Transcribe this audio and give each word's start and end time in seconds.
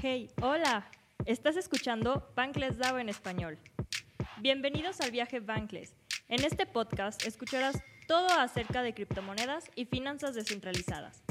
Hey, 0.00 0.30
hola. 0.40 0.88
Estás 1.26 1.56
escuchando 1.56 2.30
Bankless 2.36 2.78
DAO 2.78 3.00
en 3.00 3.08
español. 3.08 3.58
Bienvenidos 4.40 5.00
al 5.00 5.10
viaje 5.10 5.40
Bankless. 5.40 5.92
En 6.28 6.44
este 6.44 6.66
podcast 6.66 7.26
escucharás 7.26 7.82
todo 8.06 8.28
acerca 8.38 8.82
de 8.82 8.94
criptomonedas 8.94 9.68
y 9.74 9.86
finanzas 9.86 10.36
descentralizadas. 10.36 11.24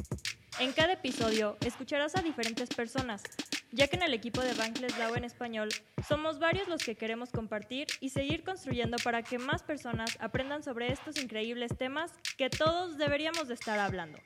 En 0.60 0.74
cada 0.74 0.94
episodio 0.94 1.56
escucharás 1.66 2.18
a 2.18 2.22
diferentes 2.22 2.68
personas, 2.68 3.24
ya 3.72 3.88
que 3.88 3.96
en 3.96 4.04
el 4.04 4.14
equipo 4.14 4.42
de 4.42 4.54
Bankless 4.54 4.98
DAO 4.98 5.16
en 5.16 5.24
español 5.24 5.70
somos 6.06 6.38
varios 6.38 6.68
los 6.68 6.84
que 6.84 6.96
queremos 6.96 7.32
compartir 7.32 7.88
y 8.02 8.10
seguir 8.10 8.44
construyendo 8.44 8.98
para 9.02 9.24
que 9.24 9.40
más 9.40 9.64
personas 9.64 10.18
aprendan 10.20 10.62
sobre 10.62 10.92
estos 10.92 11.18
increíbles 11.24 11.78
temas 11.78 12.12
que 12.38 12.50
todos 12.50 12.98
deberíamos 12.98 13.48
de 13.48 13.54
estar 13.54 13.80
hablando. 13.80 14.20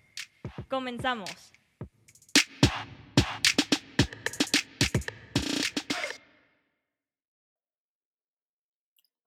Comenzamos. 0.68 1.54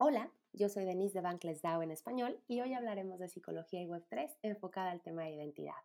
Hola, 0.06 0.30
yo 0.52 0.68
soy 0.68 0.84
Denise 0.84 1.14
de 1.14 1.22
Bankless 1.22 1.62
DAO 1.62 1.80
en 1.82 1.90
español 1.90 2.38
y 2.46 2.60
hoy 2.60 2.74
hablaremos 2.74 3.18
de 3.18 3.30
psicología 3.30 3.80
y 3.80 3.86
Web3 3.86 4.36
enfocada 4.42 4.90
al 4.90 5.00
tema 5.00 5.22
de 5.22 5.30
identidad. 5.30 5.80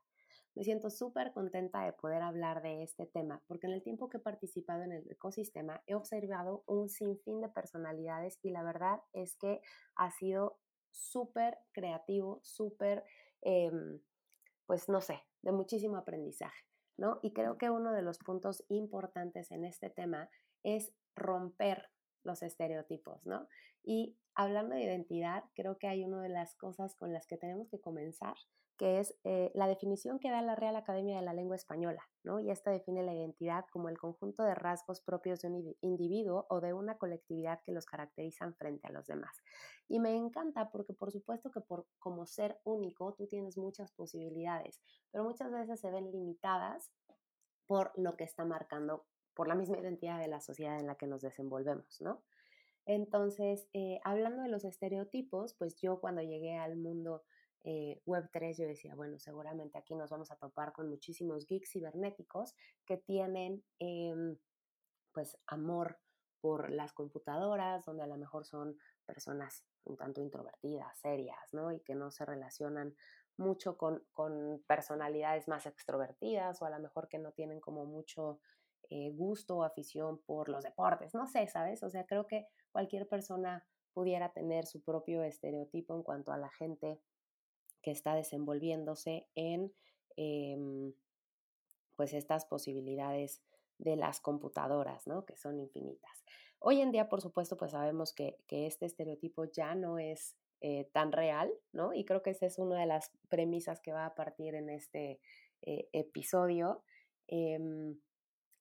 Me 0.55 0.65
siento 0.65 0.89
súper 0.89 1.31
contenta 1.31 1.85
de 1.85 1.93
poder 1.93 2.21
hablar 2.21 2.61
de 2.61 2.83
este 2.83 3.05
tema 3.05 3.41
porque 3.47 3.67
en 3.67 3.71
el 3.71 3.81
tiempo 3.81 4.09
que 4.09 4.17
he 4.17 4.19
participado 4.19 4.83
en 4.83 4.91
el 4.91 5.09
ecosistema 5.09 5.81
he 5.87 5.95
observado 5.95 6.65
un 6.67 6.89
sinfín 6.89 7.39
de 7.39 7.47
personalidades 7.47 8.39
y 8.41 8.49
la 8.49 8.61
verdad 8.61 8.99
es 9.13 9.37
que 9.37 9.61
ha 9.95 10.11
sido 10.11 10.59
súper 10.91 11.57
creativo, 11.71 12.41
súper, 12.43 13.05
em, 13.39 14.01
pues 14.65 14.89
no 14.89 14.99
sé, 14.99 15.23
de 15.43 15.53
muchísimo 15.53 15.95
aprendizaje, 15.95 16.65
¿no? 16.97 17.19
Y 17.23 17.31
creo 17.31 17.57
que 17.57 17.69
uno 17.69 17.93
de 17.93 18.01
los 18.01 18.17
puntos 18.17 18.65
importantes 18.67 19.49
en 19.51 19.63
este 19.63 19.89
tema 19.89 20.29
es 20.61 20.91
romper 21.15 21.89
los 22.23 22.43
estereotipos, 22.43 23.25
¿no? 23.25 23.47
Y 23.83 24.17
hablando 24.35 24.75
de 24.75 24.83
identidad, 24.83 25.43
creo 25.53 25.77
que 25.77 25.87
hay 25.87 26.03
una 26.03 26.21
de 26.21 26.29
las 26.29 26.55
cosas 26.55 26.95
con 26.95 27.13
las 27.13 27.27
que 27.27 27.37
tenemos 27.37 27.69
que 27.69 27.79
comenzar, 27.79 28.35
que 28.79 28.99
es 28.99 29.13
eh, 29.25 29.51
la 29.55 29.67
definición 29.67 30.19
que 30.19 30.31
da 30.31 30.41
la 30.41 30.55
Real 30.55 30.77
Academia 30.77 31.17
de 31.17 31.25
la 31.25 31.33
Lengua 31.33 31.57
Española, 31.57 32.01
¿no? 32.23 32.39
Y 32.39 32.49
esta 32.49 32.71
define 32.71 33.03
la 33.03 33.13
identidad 33.13 33.65
como 33.73 33.89
el 33.89 33.97
conjunto 33.97 34.43
de 34.43 34.55
rasgos 34.55 35.01
propios 35.01 35.41
de 35.41 35.49
un 35.49 35.75
individuo 35.81 36.47
o 36.49 36.61
de 36.61 36.73
una 36.73 36.97
colectividad 36.97 37.61
que 37.61 37.73
los 37.73 37.85
caracterizan 37.85 38.55
frente 38.55 38.87
a 38.87 38.91
los 38.91 39.05
demás. 39.05 39.35
Y 39.89 39.99
me 39.99 40.15
encanta 40.15 40.69
porque 40.71 40.93
por 40.93 41.11
supuesto 41.11 41.51
que 41.51 41.59
por, 41.59 41.87
como 41.99 42.25
ser 42.25 42.61
único 42.63 43.13
tú 43.15 43.27
tienes 43.27 43.57
muchas 43.57 43.91
posibilidades, 43.91 44.79
pero 45.11 45.25
muchas 45.25 45.51
veces 45.51 45.81
se 45.81 45.91
ven 45.91 46.09
limitadas 46.09 46.89
por 47.67 47.91
lo 47.97 48.15
que 48.15 48.23
está 48.23 48.45
marcando 48.45 49.05
por 49.39 49.47
la 49.47 49.55
misma 49.55 49.79
identidad 49.79 50.19
de 50.19 50.27
la 50.27 50.41
sociedad 50.41 50.77
en 50.81 50.87
la 50.87 50.95
que 50.95 51.07
nos 51.07 51.21
desenvolvemos, 51.21 52.01
¿no? 52.01 52.21
Entonces, 52.85 53.69
eh, 53.71 54.01
hablando 54.03 54.41
de 54.41 54.49
los 54.49 54.65
estereotipos, 54.65 55.53
pues 55.53 55.77
yo 55.77 56.01
cuando 56.01 56.21
llegué 56.21 56.57
al 56.57 56.75
mundo 56.75 57.23
eh, 57.63 58.01
Web3, 58.05 58.57
yo 58.57 58.67
decía, 58.67 58.95
bueno, 58.95 59.17
seguramente 59.17 59.77
aquí 59.77 59.95
nos 59.95 60.09
vamos 60.09 60.29
a 60.31 60.35
topar 60.35 60.73
con 60.73 60.89
muchísimos 60.89 61.45
geeks 61.47 61.71
cibernéticos 61.71 62.53
que 62.85 62.97
tienen, 62.97 63.63
em, 63.79 64.35
pues, 65.13 65.37
amor 65.47 65.99
por 66.41 66.69
las 66.69 66.91
computadoras, 66.91 67.85
donde 67.85 68.03
a 68.03 68.07
lo 68.07 68.17
mejor 68.17 68.45
son 68.45 68.77
personas 69.05 69.63
un 69.85 69.95
tanto 69.95 70.19
introvertidas, 70.19 70.99
serias, 70.99 71.53
¿no? 71.53 71.71
Y 71.71 71.79
que 71.79 71.95
no 71.95 72.11
se 72.11 72.25
relacionan 72.25 72.93
mucho 73.37 73.77
con, 73.77 74.03
con 74.11 74.61
personalidades 74.67 75.47
más 75.47 75.65
extrovertidas 75.65 76.61
o 76.61 76.65
a 76.65 76.69
lo 76.71 76.79
mejor 76.79 77.07
que 77.07 77.19
no 77.19 77.31
tienen 77.31 77.61
como 77.61 77.85
mucho 77.85 78.41
eh, 78.89 79.11
gusto 79.11 79.57
o 79.57 79.63
afición 79.63 80.19
por 80.19 80.49
los 80.49 80.63
deportes, 80.63 81.13
no 81.13 81.27
sé, 81.27 81.47
¿sabes? 81.47 81.83
O 81.83 81.89
sea, 81.89 82.05
creo 82.05 82.25
que 82.25 82.47
cualquier 82.71 83.07
persona 83.07 83.65
pudiera 83.93 84.31
tener 84.31 84.65
su 84.65 84.81
propio 84.81 85.23
estereotipo 85.23 85.95
en 85.95 86.03
cuanto 86.03 86.31
a 86.31 86.37
la 86.37 86.49
gente 86.49 86.99
que 87.81 87.91
está 87.91 88.15
desenvolviéndose 88.15 89.27
en 89.35 89.73
em, 90.15 90.93
pues 91.95 92.13
estas 92.13 92.45
posibilidades 92.45 93.41
de 93.77 93.95
las 93.95 94.19
computadoras, 94.19 95.07
¿no? 95.07 95.25
Que 95.25 95.37
son 95.37 95.59
infinitas. 95.59 96.23
Hoy 96.59 96.81
en 96.81 96.91
día, 96.91 97.07
por 97.07 97.21
supuesto, 97.21 97.57
pues 97.57 97.71
sabemos 97.71 98.13
que, 98.13 98.37
este 98.49 98.85
estereotipo 98.85 99.45
ya 99.45 99.75
no 99.75 99.97
es 99.97 100.35
eh, 100.61 100.89
tan 100.91 101.11
real, 101.11 101.51
¿no? 101.71 101.93
Y 101.93 102.05
creo 102.05 102.21
que 102.21 102.31
esa 102.31 102.45
es 102.45 102.59
una 102.59 102.79
de 102.79 102.85
las 102.85 103.11
premisas 103.29 103.79
que 103.79 103.93
va 103.93 104.05
a 104.05 104.15
partir 104.15 104.55
en 104.55 104.69
este 104.69 105.19
eh, 105.61 105.89
episodio. 105.93 106.83
Em, 107.27 107.97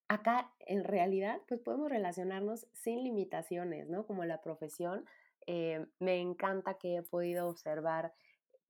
acá 0.08 0.52
en 0.60 0.84
realidad 0.84 1.40
pues 1.46 1.60
podemos 1.60 1.90
relacionarnos 1.90 2.66
sin 2.72 3.04
limitaciones, 3.04 3.88
¿no? 3.88 4.06
Como 4.06 4.24
la 4.24 4.40
profesión. 4.40 5.04
Eh, 5.46 5.86
me 5.98 6.20
encanta 6.20 6.78
que 6.78 6.96
he 6.96 7.02
podido 7.02 7.48
observar, 7.48 8.14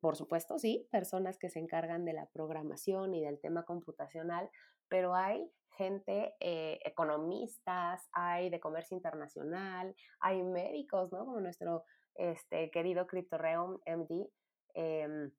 por 0.01 0.17
supuesto, 0.17 0.59
sí, 0.59 0.89
personas 0.91 1.39
que 1.39 1.49
se 1.49 1.61
encargan 1.61 2.05
de 2.05 2.13
la 2.13 2.27
programación 2.27 3.15
y 3.15 3.23
del 3.23 3.41
tema 3.41 3.65
computacional, 3.65 4.51
pero 4.89 5.15
hay 5.15 5.51
gente, 5.77 6.35
eh, 6.41 6.81
economistas, 6.85 8.09
hay 8.13 8.51
de 8.51 8.61
comercio 8.61 8.97
internacional, 8.97 9.95
hay 10.21 10.43
médicos, 10.43 11.13
¿no? 11.13 11.25
Como 11.25 11.41
nuestro 11.41 11.85
este, 12.17 12.71
querido 12.73 13.07
CryptoReum 13.07 13.79
MD. 13.87 14.29
Em, 14.75 15.31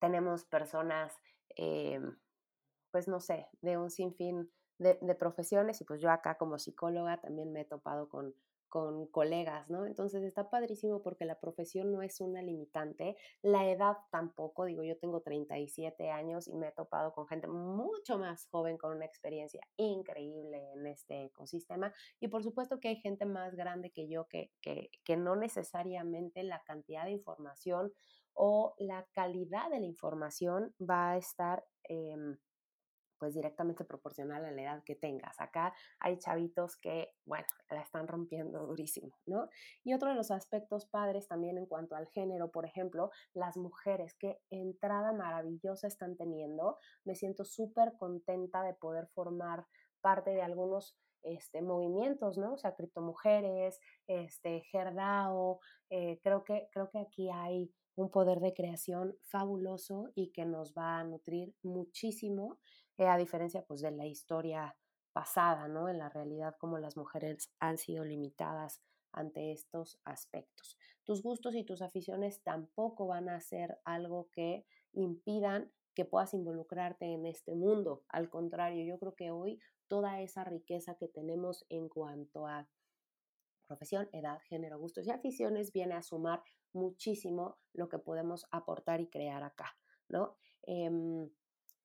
tenemos 0.00 0.44
personas, 0.44 1.16
em, 1.56 2.16
pues 2.92 3.08
no 3.08 3.20
sé, 3.20 3.48
de 3.62 3.76
un 3.76 3.90
sinfín 3.90 4.48
de, 4.78 5.14
profesiones 5.14 5.80
y 5.80 5.84
pues 5.84 6.00
yo 6.00 6.10
acá 6.10 6.36
como 6.36 6.58
psicóloga 6.58 7.20
también 7.20 7.52
me 7.52 7.62
he 7.62 7.64
topado 7.64 8.08
con, 8.08 8.34
con 8.68 9.06
colegas, 9.06 9.70
¿no? 9.70 9.86
Entonces 9.86 10.24
está 10.24 10.50
padrísimo 10.50 11.00
porque 11.00 11.24
la 11.24 11.38
profesión 11.38 11.92
no 11.92 12.02
es 12.02 12.20
una 12.20 12.42
limitante, 12.42 13.16
la 13.40 13.68
edad 13.70 13.96
tampoco, 14.10 14.64
digo, 14.64 14.82
yo 14.82 14.98
tengo 14.98 15.20
37 15.20 16.10
años 16.10 16.48
y 16.48 16.56
me 16.56 16.68
he 16.68 16.72
topado 16.72 17.12
con 17.12 17.28
gente 17.28 17.46
mucho 17.46 18.18
más 18.18 18.48
joven 18.50 18.76
con 18.76 18.96
una 18.96 19.04
experiencia 19.04 19.60
increíble 19.76 20.72
en 20.72 20.86
este 20.86 21.26
ecosistema 21.26 21.92
y 22.18 22.28
por 22.28 22.42
supuesto 22.42 22.80
que 22.80 22.88
hay 22.88 22.96
gente 22.96 23.26
más 23.26 23.54
grande 23.54 23.92
que 23.92 24.08
yo 24.08 24.26
que, 24.26 24.50
que, 24.60 24.90
que 25.04 25.16
no 25.16 25.36
necesariamente 25.36 26.42
la 26.42 26.60
cantidad 26.64 27.04
de 27.04 27.12
información 27.12 27.92
o 28.32 28.74
la 28.78 29.06
calidad 29.12 29.70
de 29.70 29.78
la 29.78 29.86
información 29.86 30.74
va 30.80 31.12
a 31.12 31.16
estar... 31.16 31.64
Eh, 31.88 32.16
pues 33.24 33.32
directamente 33.32 33.86
proporcional 33.86 34.44
a 34.44 34.50
la 34.50 34.62
edad 34.62 34.84
que 34.84 34.96
tengas. 34.96 35.40
Acá 35.40 35.72
hay 35.98 36.18
chavitos 36.18 36.76
que, 36.76 37.14
bueno, 37.24 37.46
la 37.70 37.80
están 37.80 38.06
rompiendo 38.06 38.66
durísimo, 38.66 39.16
¿no? 39.24 39.48
Y 39.82 39.94
otro 39.94 40.10
de 40.10 40.14
los 40.14 40.30
aspectos 40.30 40.84
padres 40.84 41.26
también 41.26 41.56
en 41.56 41.64
cuanto 41.64 41.96
al 41.96 42.06
género, 42.08 42.50
por 42.50 42.66
ejemplo, 42.66 43.10
las 43.32 43.56
mujeres, 43.56 44.14
qué 44.18 44.42
entrada 44.50 45.12
maravillosa 45.12 45.86
están 45.86 46.18
teniendo. 46.18 46.76
Me 47.06 47.14
siento 47.14 47.46
súper 47.46 47.94
contenta 47.96 48.62
de 48.62 48.74
poder 48.74 49.06
formar 49.14 49.64
parte 50.02 50.32
de 50.32 50.42
algunos 50.42 50.98
este, 51.22 51.62
movimientos, 51.62 52.36
¿no? 52.36 52.52
O 52.52 52.58
sea, 52.58 52.74
criptomujeres, 52.74 53.80
este, 54.06 54.60
Gerdao, 54.70 55.60
eh, 55.88 56.20
creo, 56.22 56.44
que, 56.44 56.68
creo 56.72 56.90
que 56.90 56.98
aquí 56.98 57.30
hay 57.30 57.72
un 57.96 58.10
poder 58.10 58.40
de 58.40 58.52
creación 58.52 59.16
fabuloso 59.22 60.10
y 60.14 60.30
que 60.30 60.44
nos 60.44 60.74
va 60.74 60.98
a 60.98 61.04
nutrir 61.04 61.54
muchísimo 61.62 62.58
eh, 62.98 63.06
a 63.06 63.16
diferencia 63.16 63.64
pues 63.64 63.80
de 63.80 63.90
la 63.90 64.06
historia 64.06 64.76
pasada, 65.12 65.68
¿no? 65.68 65.88
En 65.88 65.98
la 65.98 66.08
realidad 66.08 66.56
como 66.58 66.78
las 66.78 66.96
mujeres 66.96 67.52
han 67.60 67.78
sido 67.78 68.04
limitadas 68.04 68.82
ante 69.12 69.52
estos 69.52 70.00
aspectos. 70.04 70.76
Tus 71.04 71.22
gustos 71.22 71.54
y 71.54 71.64
tus 71.64 71.82
aficiones 71.82 72.42
tampoco 72.42 73.06
van 73.06 73.28
a 73.28 73.40
ser 73.40 73.78
algo 73.84 74.28
que 74.32 74.66
impidan 74.92 75.72
que 75.94 76.04
puedas 76.04 76.34
involucrarte 76.34 77.06
en 77.06 77.24
este 77.26 77.54
mundo. 77.54 78.02
Al 78.08 78.28
contrario, 78.28 78.84
yo 78.84 78.98
creo 78.98 79.14
que 79.14 79.30
hoy 79.30 79.60
toda 79.86 80.20
esa 80.20 80.44
riqueza 80.44 80.96
que 80.96 81.08
tenemos 81.08 81.64
en 81.68 81.88
cuanto 81.88 82.46
a 82.46 82.68
profesión, 83.66 84.08
edad, 84.12 84.40
género, 84.48 84.78
gustos 84.78 85.06
y 85.06 85.10
aficiones 85.10 85.72
viene 85.72 85.94
a 85.94 86.02
sumar 86.02 86.42
muchísimo 86.72 87.58
lo 87.72 87.88
que 87.88 87.98
podemos 87.98 88.46
aportar 88.50 89.00
y 89.00 89.08
crear 89.08 89.42
acá, 89.42 89.76
¿no? 90.08 90.36
Em, 90.62 91.30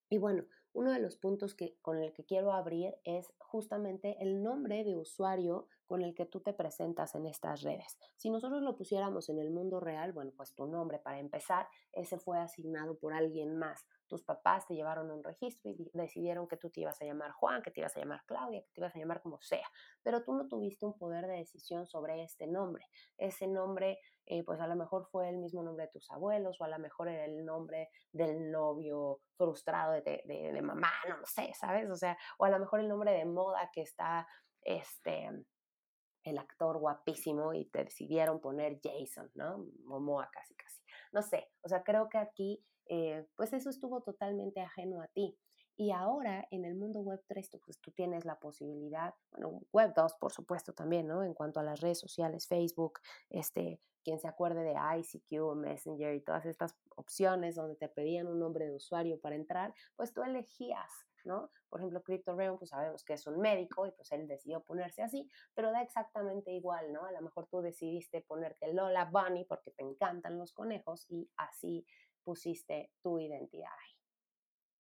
y 0.10 0.18
bueno, 0.18 0.46
uno 0.74 0.92
de 0.92 1.00
los 1.00 1.18
puntos 1.18 1.56
que, 1.56 1.78
con 1.82 1.98
el 1.98 2.14
que 2.14 2.26
quiero 2.26 2.54
abrir 2.54 2.96
es 3.04 3.34
justamente 3.38 4.18
el 4.22 4.44
nombre 4.44 4.84
de 4.84 4.96
usuario 4.96 5.68
con 5.88 6.02
el 6.04 6.14
que 6.14 6.26
tú 6.26 6.40
te 6.40 6.54
presentas 6.54 7.16
en 7.16 7.26
estas 7.26 7.64
redes. 7.64 7.98
Si 8.16 8.30
nosotros 8.30 8.62
lo 8.62 8.76
pusiéramos 8.76 9.30
en 9.30 9.40
el 9.40 9.50
mundo 9.50 9.80
real, 9.80 10.14
bueno, 10.14 10.32
pues 10.38 10.54
tu 10.54 10.68
nombre 10.68 11.00
para 11.00 11.20
empezar, 11.20 11.68
ese 11.94 12.20
fue 12.20 12.38
asignado 12.40 12.98
por 12.98 13.14
alguien 13.14 13.58
más, 13.58 13.86
tus 14.10 14.24
papás 14.24 14.68
te 14.68 14.76
llevaron 14.76 15.10
un 15.10 15.24
registro 15.24 15.72
y 15.72 15.90
decidieron 15.94 16.48
que 16.48 16.58
tú 16.58 16.70
te 16.70 16.82
ibas 16.82 17.02
a 17.02 17.06
llamar 17.06 17.32
Juan, 17.32 17.62
que 17.62 17.72
te 17.72 17.80
ibas 17.80 17.96
a 17.96 18.00
llamar 18.00 18.24
Claudia, 18.26 18.62
que 18.62 18.72
te 18.74 18.82
ibas 18.82 18.96
a 18.96 19.00
llamar 19.00 19.22
como 19.22 19.40
sea, 19.42 19.68
pero 20.04 20.24
tú 20.24 20.34
no 20.34 20.48
tuviste 20.48 20.86
un 20.86 20.98
poder 20.98 21.28
de 21.28 21.38
decisión 21.38 21.86
sobre 21.86 22.24
este 22.24 22.48
nombre. 22.48 22.86
Ese 23.18 23.48
nombre, 23.48 24.00
eh, 24.26 24.44
pues 24.44 24.60
a 24.60 24.68
lo 24.68 24.76
mejor 24.76 25.06
fue 25.06 25.30
el 25.30 25.38
mismo 25.38 25.64
nombre 25.64 25.86
de 25.86 25.92
tus 25.92 26.12
abuelos 26.12 26.60
o 26.60 26.66
a 26.66 26.68
lo 26.68 26.80
mejor 26.80 27.08
era 27.08 27.26
el 27.26 27.46
nombre 27.46 27.90
del 28.12 28.52
novio 28.52 29.22
frustrado 29.38 29.94
de, 29.94 30.24
de 30.26 30.62
mamá, 30.62 30.92
no 31.08 31.18
lo 31.18 31.26
sé, 31.26 31.54
¿sabes? 31.54 31.90
O 31.90 31.96
sea, 31.96 32.18
o 32.38 32.46
a 32.46 32.50
lo 32.50 32.60
mejor 32.60 32.82
el 32.82 32.90
nombre 32.90 33.12
de 33.12 33.26
moda 33.26 33.70
que 33.72 33.82
está, 33.82 34.28
este, 34.62 35.30
el 36.24 36.38
actor 36.38 36.78
guapísimo 36.78 37.54
y 37.54 37.66
te 37.66 37.86
decidieron 37.86 38.40
poner 38.40 38.80
Jason, 38.84 39.32
¿no? 39.36 39.66
Momoa 39.86 40.30
casi, 40.32 40.56
casi. 40.56 40.82
No 41.12 41.22
sé, 41.22 41.50
o 41.62 41.70
sea, 41.70 41.84
creo 41.84 42.10
que 42.10 42.18
aquí, 42.18 42.64
eh, 42.90 43.26
pues 43.36 43.54
eso 43.54 43.70
estuvo 43.70 44.02
totalmente 44.02 44.60
ajeno 44.62 45.02
a 45.02 45.08
ti. 45.08 45.38
Y 45.78 45.92
ahora 45.92 46.46
en 46.52 46.66
el 46.66 46.76
mundo 46.76 47.00
web 47.00 47.24
3, 47.28 47.52
pues 47.64 47.80
tú 47.80 47.92
tienes 47.92 48.26
la 48.26 48.38
posibilidad, 48.38 49.14
bueno, 49.32 49.62
web 49.72 49.94
2 49.96 50.16
por 50.16 50.34
supuesto 50.34 50.74
también, 50.74 51.08
¿no? 51.08 51.24
En 51.24 51.34
cuanto 51.34 51.62
a 51.62 51.64
las 51.64 51.80
redes 51.80 52.00
sociales, 52.00 52.48
Facebook, 52.48 53.00
este, 53.30 53.80
quien 54.04 54.20
se 54.20 54.28
acuerde 54.28 54.64
de 54.64 54.74
ICQ, 54.74 55.56
Messenger 55.56 56.16
y 56.16 56.22
todas 56.22 56.46
estas 56.46 56.76
opciones 56.98 57.56
donde 57.56 57.78
te 57.78 57.88
pedían 57.88 58.28
un 58.28 58.40
nombre 58.40 58.66
de 58.66 58.76
usuario 58.76 59.22
para 59.22 59.36
entrar, 59.36 59.74
pues 59.96 60.12
tú 60.12 60.22
elegías 60.22 60.92
¿no? 61.26 61.52
Por 61.70 61.80
ejemplo, 61.80 62.02
Crypto 62.04 62.36
pues 62.58 62.70
sabemos 62.70 63.04
que 63.04 63.14
es 63.14 63.28
un 63.28 63.40
médico 63.40 63.86
y 63.86 63.92
pues 63.92 64.12
él 64.12 64.28
decidió 64.28 64.62
ponerse 64.62 65.02
así, 65.02 65.30
pero 65.54 65.72
da 65.72 65.82
exactamente 65.82 66.52
igual, 66.52 66.92
¿no? 66.92 67.06
A 67.06 67.12
lo 67.12 67.22
mejor 67.22 67.48
tú 67.48 67.62
decidiste 67.62 68.22
ponerte 68.22 68.74
Lola 68.74 69.06
Bunny 69.06 69.46
porque 69.46 69.72
te 69.72 69.84
encantan 69.84 70.38
los 70.38 70.54
conejos 70.54 71.06
y 71.10 71.30
así 71.38 71.86
pusiste 72.24 72.92
tu 73.02 73.20
identidad 73.20 73.72
ahí. 73.72 73.96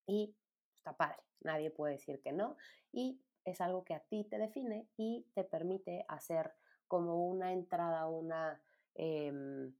Y 0.08 0.36
está 0.76 0.96
padre, 0.96 1.24
nadie 1.42 1.72
puede 1.72 1.94
decir 1.94 2.22
que 2.22 2.32
no 2.32 2.58
y 2.92 3.22
es 3.46 3.62
algo 3.62 3.84
que 3.84 3.94
a 3.94 4.00
ti 4.00 4.24
te 4.26 4.38
define 4.38 4.88
y 4.98 5.26
te 5.34 5.44
permite 5.44 6.06
hacer 6.08 6.54
como 6.88 7.28
una 7.28 7.54
entrada, 7.54 8.08
una... 8.08 8.62
Em, 8.96 9.74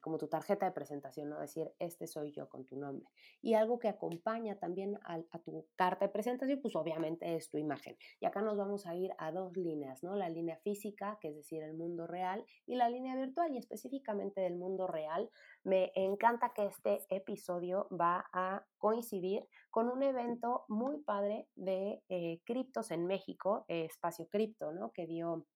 como 0.00 0.18
tu 0.18 0.28
tarjeta 0.28 0.66
de 0.66 0.72
presentación, 0.72 1.28
¿no? 1.28 1.40
Decir, 1.40 1.72
este 1.78 2.06
soy 2.06 2.32
yo 2.32 2.48
con 2.48 2.64
tu 2.64 2.76
nombre. 2.76 3.06
Y 3.42 3.54
algo 3.54 3.78
que 3.78 3.88
acompaña 3.88 4.58
también 4.58 4.98
a, 5.04 5.20
tu 5.44 5.66
carta 5.76 6.06
de 6.06 6.12
presentación, 6.12 6.60
pues 6.60 6.76
obviamente 6.76 7.34
es 7.34 7.50
tu 7.50 7.58
imagen. 7.58 7.96
Y 8.20 8.26
acá 8.26 8.42
nos 8.42 8.56
vamos 8.56 8.86
a 8.86 8.94
ir 8.94 9.10
a 9.18 9.32
dos 9.32 9.56
líneas, 9.56 10.02
¿no? 10.02 10.14
La 10.14 10.28
línea 10.28 10.56
física, 10.58 11.18
que 11.20 11.28
es 11.28 11.36
decir, 11.36 11.62
el 11.62 11.74
mundo 11.74 12.06
real, 12.06 12.44
y 12.66 12.76
la 12.76 12.88
línea 12.88 13.16
virtual, 13.16 13.52
y 13.52 13.58
específicamente 13.58 14.40
del 14.40 14.56
mundo 14.56 14.86
real. 14.86 15.30
Me 15.64 15.90
encanta 15.94 16.52
que 16.54 16.66
este 16.66 17.04
episodio 17.08 17.88
va 17.88 18.26
a 18.32 18.64
coincidir 18.78 19.46
con 19.70 19.88
un 19.88 20.02
evento 20.02 20.64
muy 20.68 20.98
padre 21.02 21.48
de 21.56 22.02
eh, 22.08 22.40
criptos 22.44 22.90
en 22.90 23.06
México, 23.06 23.64
Espacio 23.68 24.28
Cripto, 24.28 24.72
¿no? 24.72 24.92
Que 24.92 25.06
dio 25.06 25.46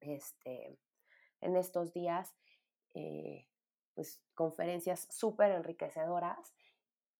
este, 0.00 0.78
en 1.40 1.56
estos 1.56 1.92
días 1.92 2.34
eh, 2.98 3.46
pues, 3.94 4.20
conferencias 4.34 5.06
súper 5.10 5.52
enriquecedoras. 5.52 6.54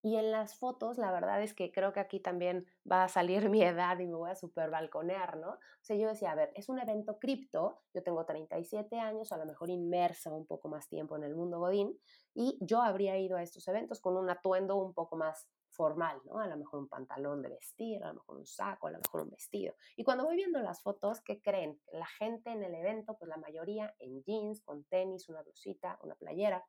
Y 0.01 0.17
en 0.17 0.31
las 0.31 0.57
fotos, 0.57 0.97
la 0.97 1.11
verdad 1.11 1.43
es 1.43 1.55
que 1.55 1.73
creo 1.73 1.93
que 1.93 2.01
aquí 2.01 2.21
también 2.21 2.67
va 2.91 3.05
a 3.05 3.09
salir 3.09 3.49
mi 3.51 3.63
edad 3.63 3.99
y 3.99 4.07
me 4.07 4.15
voy 4.15 4.31
a 4.31 4.37
super 4.37 4.71
balconear, 4.71 5.37
¿no? 5.37 5.51
O 5.51 5.83
sea, 5.83 5.97
yo 5.97 6.09
decía, 6.09 6.33
a 6.33 6.35
ver, 6.35 6.53
es 6.55 6.69
un 6.69 6.79
evento 6.79 7.19
cripto, 7.19 7.83
yo 7.95 8.03
tengo 8.03 8.25
37 8.25 8.99
años, 8.99 9.33
a 9.33 9.39
lo 9.39 9.47
mejor 9.47 9.71
inmersa 9.71 10.33
un 10.33 10.47
poco 10.47 10.69
más 10.69 10.89
tiempo 10.89 11.17
en 11.17 11.25
el 11.25 11.35
mundo 11.35 11.59
Godín, 11.59 11.99
y 12.35 12.59
yo 12.61 12.81
habría 12.83 13.19
ido 13.19 13.37
a 13.37 13.43
estos 13.43 13.67
eventos 13.69 14.01
con 14.01 14.17
un 14.17 14.31
atuendo 14.31 14.77
un 14.77 14.95
poco 14.95 15.17
más 15.17 15.49
formal, 15.79 16.21
¿no? 16.25 16.41
A 16.41 16.49
lo 16.49 16.57
mejor 16.57 16.81
un 16.81 16.89
pantalón 16.89 17.41
de 17.41 17.51
vestir, 17.51 18.03
a 18.03 18.09
lo 18.09 18.15
mejor 18.15 18.39
un 18.39 18.47
saco, 18.47 18.89
a 18.89 18.91
lo 18.91 18.99
mejor 18.99 19.23
un 19.23 19.31
vestido. 19.31 19.77
Y 19.97 20.03
cuando 20.03 20.25
voy 20.25 20.35
viendo 20.35 20.59
las 20.59 20.83
fotos, 20.83 21.21
¿qué 21.21 21.41
creen? 21.41 21.81
La 21.93 22.07
gente 22.07 22.51
en 22.51 22.65
el 22.65 22.75
evento, 22.75 23.17
pues 23.17 23.29
la 23.29 23.37
mayoría 23.37 23.95
en 24.01 24.25
jeans, 24.25 24.61
con 24.63 24.83
tenis, 24.87 25.29
una 25.29 25.43
blusita, 25.43 25.97
una 26.03 26.17
playera, 26.17 26.67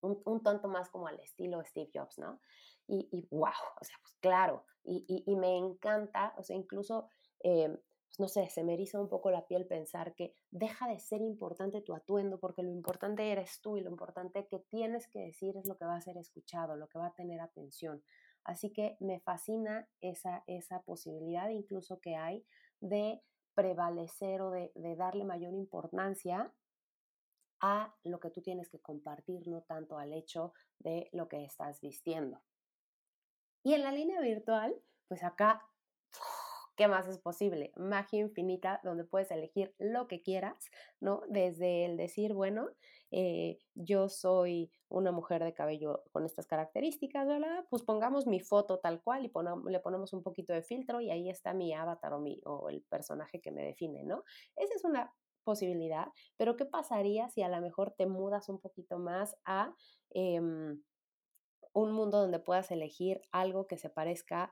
un, 0.00 0.20
un 0.24 0.42
tonto 0.42 0.66
más 0.66 0.90
como 0.90 1.06
al 1.06 1.20
estilo 1.20 1.62
Steve 1.64 1.88
Jobs, 1.94 2.18
¿no? 2.18 2.40
Y, 2.88 3.08
y 3.12 3.28
wow, 3.30 3.52
o 3.80 3.84
sea, 3.84 3.96
pues 4.02 4.16
claro, 4.20 4.64
y, 4.82 5.04
y, 5.24 5.36
me 5.36 5.56
encanta, 5.56 6.34
o 6.36 6.42
sea, 6.42 6.56
incluso... 6.56 7.08
Eh, 7.44 7.72
no 8.18 8.28
sé, 8.28 8.48
se 8.48 8.64
me 8.64 8.74
eriza 8.74 9.00
un 9.00 9.08
poco 9.08 9.30
la 9.30 9.46
piel 9.46 9.66
pensar 9.66 10.14
que 10.14 10.34
deja 10.50 10.88
de 10.88 10.98
ser 10.98 11.20
importante 11.20 11.82
tu 11.82 11.94
atuendo 11.94 12.38
porque 12.38 12.62
lo 12.62 12.70
importante 12.70 13.30
eres 13.30 13.60
tú 13.60 13.76
y 13.76 13.82
lo 13.82 13.90
importante 13.90 14.46
que 14.48 14.58
tienes 14.58 15.06
que 15.08 15.20
decir 15.20 15.56
es 15.56 15.66
lo 15.66 15.76
que 15.76 15.84
va 15.84 15.96
a 15.96 16.00
ser 16.00 16.16
escuchado, 16.16 16.76
lo 16.76 16.88
que 16.88 16.98
va 16.98 17.08
a 17.08 17.14
tener 17.14 17.40
atención. 17.40 18.02
Así 18.44 18.72
que 18.72 18.96
me 19.00 19.20
fascina 19.20 19.88
esa, 20.00 20.44
esa 20.46 20.80
posibilidad 20.82 21.48
incluso 21.50 22.00
que 22.00 22.16
hay 22.16 22.46
de 22.80 23.22
prevalecer 23.54 24.40
o 24.42 24.50
de, 24.50 24.72
de 24.74 24.96
darle 24.96 25.24
mayor 25.24 25.52
importancia 25.52 26.52
a 27.60 27.94
lo 28.04 28.20
que 28.20 28.30
tú 28.30 28.42
tienes 28.42 28.68
que 28.68 28.80
compartir, 28.80 29.48
no 29.48 29.62
tanto 29.62 29.98
al 29.98 30.12
hecho 30.12 30.52
de 30.78 31.08
lo 31.12 31.28
que 31.28 31.44
estás 31.44 31.80
vistiendo. 31.80 32.40
Y 33.62 33.74
en 33.74 33.82
la 33.82 33.92
línea 33.92 34.20
virtual, 34.20 34.80
pues 35.08 35.24
acá 35.24 35.66
¿qué 36.76 36.88
más 36.88 37.08
es 37.08 37.18
posible? 37.18 37.72
Magia 37.76 38.20
infinita 38.20 38.80
donde 38.84 39.04
puedes 39.04 39.30
elegir 39.30 39.74
lo 39.78 40.06
que 40.06 40.22
quieras, 40.22 40.70
¿no? 41.00 41.22
Desde 41.28 41.86
el 41.86 41.96
decir, 41.96 42.34
bueno, 42.34 42.68
eh, 43.10 43.58
yo 43.74 44.08
soy 44.08 44.70
una 44.88 45.10
mujer 45.10 45.42
de 45.42 45.54
cabello 45.54 46.04
con 46.12 46.24
estas 46.24 46.46
características, 46.46 47.26
¿verdad? 47.26 47.64
Pues 47.70 47.82
pongamos 47.82 48.26
mi 48.26 48.40
foto 48.40 48.78
tal 48.78 49.02
cual 49.02 49.24
y 49.24 49.32
le 49.70 49.80
ponemos 49.80 50.12
un 50.12 50.22
poquito 50.22 50.52
de 50.52 50.62
filtro 50.62 51.00
y 51.00 51.10
ahí 51.10 51.30
está 51.30 51.54
mi 51.54 51.72
avatar 51.72 52.12
o, 52.12 52.22
o 52.44 52.68
el 52.68 52.82
personaje 52.82 53.40
que 53.40 53.50
me 53.50 53.64
define, 53.64 54.04
¿no? 54.04 54.22
Esa 54.54 54.74
es 54.74 54.84
una 54.84 55.12
posibilidad, 55.44 56.08
pero 56.36 56.56
¿qué 56.56 56.66
pasaría 56.66 57.28
si 57.30 57.42
a 57.42 57.48
lo 57.48 57.60
mejor 57.60 57.92
te 57.92 58.06
mudas 58.06 58.48
un 58.48 58.60
poquito 58.60 58.98
más 58.98 59.36
a... 59.44 59.74
Em, 60.10 60.82
un 61.76 61.92
mundo 61.92 62.22
donde 62.22 62.38
puedas 62.38 62.70
elegir 62.70 63.20
algo 63.32 63.66
que 63.66 63.76
se 63.76 63.90
parezca 63.90 64.50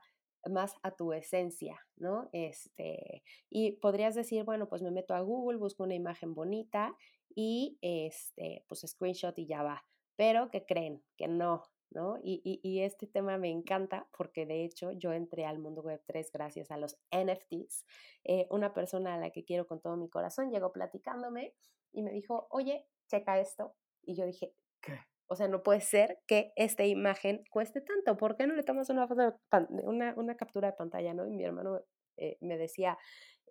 más 0.49 0.73
a 0.83 0.91
tu 0.91 1.13
esencia, 1.13 1.79
¿no? 1.97 2.29
Este, 2.31 3.23
y 3.49 3.73
podrías 3.73 4.15
decir, 4.15 4.43
bueno, 4.43 4.67
pues 4.67 4.81
me 4.81 4.91
meto 4.91 5.13
a 5.13 5.21
Google, 5.21 5.57
busco 5.57 5.83
una 5.83 5.95
imagen 5.95 6.33
bonita 6.33 6.95
y 7.35 7.77
este, 7.81 8.63
pues 8.67 8.81
screenshot 8.85 9.37
y 9.39 9.47
ya 9.47 9.63
va. 9.63 9.83
Pero 10.15 10.49
¿qué 10.49 10.65
creen? 10.65 11.03
Que 11.17 11.27
no, 11.27 11.63
¿no? 11.91 12.19
Y, 12.23 12.41
y, 12.43 12.81
este 12.81 13.07
tema 13.07 13.37
me 13.37 13.49
encanta 13.49 14.07
porque 14.17 14.45
de 14.45 14.63
hecho 14.63 14.91
yo 14.91 15.11
entré 15.11 15.45
al 15.45 15.59
mundo 15.59 15.81
web 15.81 16.01
3 16.05 16.31
gracias 16.31 16.71
a 16.71 16.77
los 16.77 16.97
NFTs. 17.11 17.85
Eh, 18.23 18.47
una 18.49 18.73
persona 18.73 19.15
a 19.15 19.19
la 19.19 19.31
que 19.31 19.43
quiero 19.43 19.67
con 19.67 19.81
todo 19.81 19.97
mi 19.97 20.09
corazón 20.09 20.51
llegó 20.51 20.71
platicándome 20.71 21.53
y 21.91 22.01
me 22.01 22.11
dijo, 22.11 22.47
oye, 22.51 22.87
checa 23.07 23.39
esto. 23.39 23.75
Y 24.03 24.15
yo 24.15 24.25
dije, 24.25 24.53
¿qué? 24.81 24.99
O 25.27 25.35
sea, 25.35 25.47
no 25.47 25.63
puede 25.63 25.81
ser 25.81 26.19
que 26.27 26.53
esta 26.55 26.85
imagen 26.85 27.43
cueste 27.49 27.81
tanto. 27.81 28.17
¿Por 28.17 28.35
qué 28.37 28.47
no 28.47 28.55
le 28.55 28.63
tomas 28.63 28.89
una, 28.89 29.07
foto 29.07 29.39
una, 29.83 30.13
una 30.17 30.35
captura 30.35 30.69
de 30.71 30.77
pantalla? 30.77 31.13
¿no? 31.13 31.27
Y 31.27 31.31
mi 31.31 31.43
hermano 31.43 31.81
eh, 32.17 32.37
me 32.41 32.57
decía, 32.57 32.97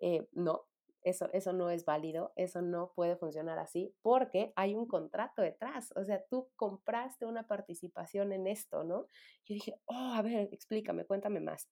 eh, 0.01 0.27
no, 0.33 0.65
eso, 1.05 1.29
eso 1.33 1.53
no 1.53 1.69
es 1.69 1.85
válido, 1.85 2.33
eso 2.35 2.61
no 2.61 2.91
puede 2.95 3.15
funcionar 3.15 3.59
así, 3.59 3.93
porque 4.01 4.51
hay 4.55 4.73
un 4.73 4.87
contrato 4.87 5.41
detrás. 5.41 5.93
O 5.95 6.03
sea, 6.03 6.23
tú 6.29 6.49
compraste 6.55 7.25
una 7.25 7.47
participación 7.47 8.33
en 8.33 8.47
esto, 8.47 8.83
¿no? 8.83 9.07
Yo 9.45 9.53
dije, 9.53 9.75
oh, 9.85 10.13
a 10.15 10.21
ver, 10.21 10.49
explícame, 10.51 11.05
cuéntame 11.05 11.39
más. 11.39 11.69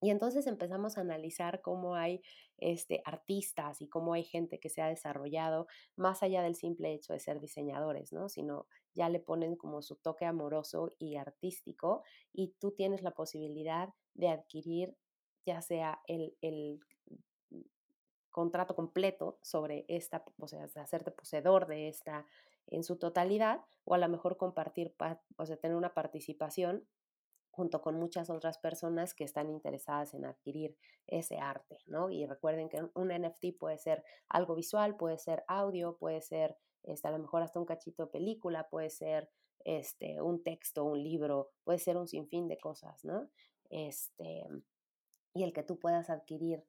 Y 0.00 0.10
entonces 0.10 0.46
empezamos 0.46 0.96
a 0.96 1.00
analizar 1.00 1.60
cómo 1.60 1.96
hay 1.96 2.22
este, 2.58 3.02
artistas 3.04 3.80
y 3.80 3.88
cómo 3.88 4.14
hay 4.14 4.24
gente 4.24 4.60
que 4.60 4.68
se 4.68 4.80
ha 4.80 4.88
desarrollado 4.88 5.66
más 5.96 6.22
allá 6.22 6.42
del 6.42 6.54
simple 6.54 6.92
hecho 6.92 7.12
de 7.12 7.20
ser 7.20 7.40
diseñadores, 7.40 8.12
¿no? 8.12 8.28
Sino 8.28 8.66
ya 8.94 9.08
le 9.08 9.20
ponen 9.20 9.56
como 9.56 9.82
su 9.82 9.96
toque 9.96 10.24
amoroso 10.24 10.94
y 10.98 11.16
artístico 11.16 12.02
y 12.32 12.54
tú 12.58 12.72
tienes 12.72 13.02
la 13.02 13.12
posibilidad 13.12 13.88
de 14.14 14.28
adquirir 14.28 14.96
ya 15.46 15.62
sea 15.62 16.00
el, 16.06 16.36
el 16.42 16.80
contrato 18.30 18.76
completo 18.76 19.38
sobre 19.42 19.86
esta, 19.88 20.24
o 20.38 20.46
sea, 20.46 20.66
de 20.66 20.80
hacerte 20.80 21.10
poseedor 21.10 21.66
de 21.66 21.88
esta 21.88 22.26
en 22.66 22.84
su 22.84 22.96
totalidad 22.96 23.62
o 23.84 23.94
a 23.94 23.98
lo 23.98 24.08
mejor 24.08 24.36
compartir, 24.36 24.94
o 25.36 25.46
sea, 25.46 25.56
tener 25.56 25.76
una 25.76 25.94
participación 25.94 26.86
junto 27.58 27.82
con 27.82 27.96
muchas 27.96 28.30
otras 28.30 28.56
personas 28.56 29.14
que 29.14 29.24
están 29.24 29.50
interesadas 29.50 30.14
en 30.14 30.24
adquirir 30.24 30.76
ese 31.08 31.38
arte, 31.38 31.80
¿no? 31.86 32.08
Y 32.08 32.24
recuerden 32.24 32.68
que 32.68 32.88
un 32.94 33.08
NFT 33.08 33.58
puede 33.58 33.78
ser 33.78 34.04
algo 34.28 34.54
visual, 34.54 34.96
puede 34.96 35.18
ser 35.18 35.42
audio, 35.48 35.96
puede 35.98 36.20
ser 36.20 36.56
este, 36.84 37.08
a 37.08 37.10
lo 37.10 37.18
mejor 37.18 37.42
hasta 37.42 37.58
un 37.58 37.66
cachito 37.66 38.04
de 38.04 38.12
película, 38.12 38.68
puede 38.68 38.90
ser 38.90 39.28
este, 39.64 40.22
un 40.22 40.44
texto, 40.44 40.84
un 40.84 41.02
libro, 41.02 41.50
puede 41.64 41.80
ser 41.80 41.96
un 41.96 42.06
sinfín 42.06 42.46
de 42.46 42.58
cosas, 42.58 43.04
¿no? 43.04 43.28
Este, 43.70 44.46
y 45.34 45.42
el 45.42 45.52
que 45.52 45.64
tú 45.64 45.80
puedas 45.80 46.10
adquirir 46.10 46.64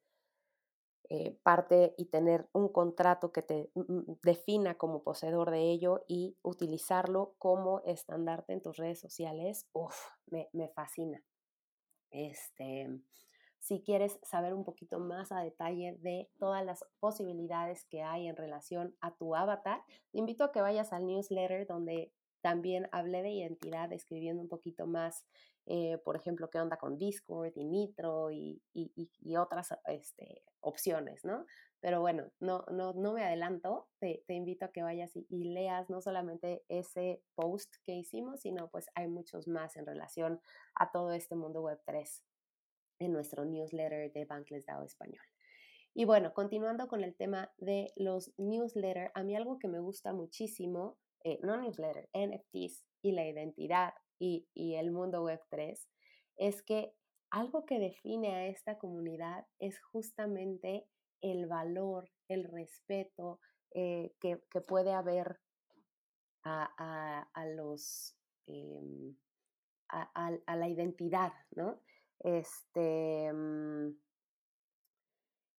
eh, 1.10 1.38
parte 1.44 1.96
y 1.98 2.06
tener 2.06 2.48
un 2.54 2.70
contrato 2.70 3.32
que 3.32 3.42
te 3.42 3.72
defina 4.22 4.78
como 4.78 5.04
poseedor 5.04 5.50
de 5.50 5.72
ello 5.72 6.04
y 6.08 6.38
utilizarlo 6.44 7.36
como 7.40 7.82
estandarte 7.86 8.54
en 8.54 8.62
tus 8.62 8.78
redes 8.78 9.00
sociales, 9.00 9.68
uff, 9.74 9.96
me, 10.28 10.50
me, 10.54 10.70
fascina. 10.70 11.24
Este, 12.12 13.02
si 13.60 13.82
quieres 13.82 14.20
saber 14.24 14.54
un 14.54 14.64
poquito 14.64 15.00
más 15.00 15.32
a 15.32 15.42
detalle 15.42 15.98
de 16.00 16.30
todas 16.38 16.64
las 16.66 16.86
posibilidades 17.00 17.86
que 17.86 18.04
hay 18.04 18.28
en 18.28 18.36
relación 18.36 18.96
a 19.02 19.16
tu 19.16 19.36
avatar, 19.36 19.82
te 20.12 20.20
invito 20.20 20.44
a 20.44 20.52
que 20.52 20.62
vayas 20.62 20.94
al 20.94 21.06
newsletter 21.06 21.66
donde 21.68 22.14
también 22.42 22.88
hablé 22.92 23.22
de 23.22 23.32
identidad 23.32 23.92
escribiendo 23.92 24.42
un 24.42 24.48
poquito 24.48 24.88
más, 24.88 25.26
eh, 25.72 26.00
por 26.04 26.16
ejemplo, 26.16 26.50
qué 26.50 26.60
onda 26.60 26.78
con 26.78 26.98
Discord 26.98 27.52
y 27.56 27.64
Nitro 27.64 28.32
y, 28.32 28.60
otras 29.38 29.70
este, 29.86 30.42
opciones, 30.62 31.24
¿no? 31.24 31.46
Pero 31.80 32.02
bueno, 32.02 32.32
no, 32.40 32.66
no, 32.72 32.94
no 32.94 33.14
me 33.14 33.24
adelanto, 33.24 33.88
te, 34.00 34.24
invito 34.30 34.66
a 34.66 34.72
que 34.72 34.82
vayas 34.82 35.16
y, 35.16 35.28
y, 35.30 35.44
leas 35.44 35.88
no 35.88 36.02
solamente 36.02 36.66
ese 36.70 37.22
post 37.36 37.76
que 37.84 37.94
hicimos, 37.94 38.42
sino 38.42 38.70
pues 38.70 38.88
hay 38.96 39.08
muchos 39.08 39.48
más 39.48 39.78
en 39.78 39.86
relación 39.86 40.42
a 40.74 40.92
todo 40.92 41.12
este 41.14 41.36
mundo 41.36 41.62
web 41.62 41.80
3 41.86 42.26
en 42.98 43.14
nuestro 43.14 43.46
newsletter 43.46 44.12
de 44.12 44.26
Bankless 44.26 44.66
DAO 44.66 44.84
Español. 44.84 45.24
Y 45.94 46.06
bueno, 46.06 46.34
continuando 46.34 46.88
con 46.88 47.04
el 47.04 47.16
tema 47.16 47.54
de 47.58 47.94
los 47.96 48.34
newsletters, 48.40 49.12
a 49.14 49.22
mí 49.22 49.36
algo 49.36 49.60
que 49.60 49.68
me 49.68 49.80
gusta 49.80 50.14
muchísimo 50.14 50.98
eh, 51.24 51.40
no 51.44 51.58
newsletter, 51.58 52.10
NFTs 52.14 52.86
y 53.04 53.12
la 53.12 53.28
identidad 53.28 53.94
y, 54.20 54.76
el 54.76 54.92
mundo 54.92 55.24
web 55.24 55.42
3, 55.50 55.90
es 56.38 56.62
que 56.62 56.94
algo 57.32 57.66
que 57.66 57.80
define 57.80 58.36
a 58.36 58.48
esta 58.48 58.78
comunidad 58.78 59.48
es 59.60 59.80
justamente 59.82 60.88
el 61.22 61.48
valor, 61.48 62.10
el 62.28 62.44
respeto 62.44 63.40
eh, 63.72 64.14
que, 64.20 64.38
puede 64.62 64.94
haber 64.94 65.40
a, 66.44 67.46
los 67.56 68.16
em, 68.48 69.16
a, 69.90 70.56
la 70.56 70.68
identidad, 70.68 71.34
¿no? 71.52 71.80
Este 72.20 73.32
mm, 73.32 73.92